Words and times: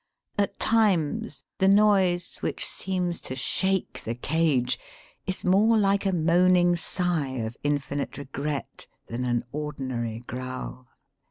At 0.39 0.57
times 0.57 1.43
the 1.59 1.67
noise, 1.67 2.37
which 2.37 2.65
seems 2.65 3.21
to 3.21 3.35
shake 3.35 4.01
the 4.03 4.15
cage, 4.15 4.79
is 5.27 5.45
more 5.45 5.77
hke 5.77 6.07
a 6.07 6.11
moaning 6.11 6.75
sigh 6.75 7.37
of 7.45 7.55
infinite 7.63 8.17
regret 8.17 8.87
than 9.05 9.25
an 9.25 9.43
ordinary 9.51 10.21
growl. 10.25 10.87